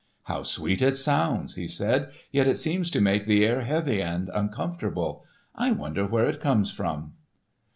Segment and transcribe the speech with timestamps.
[0.23, 4.31] "How sweet it sounds!" he said; "yet it seems to make the air heavy and
[4.33, 5.23] uncomfortable.
[5.53, 7.13] I wonder where it comes from?"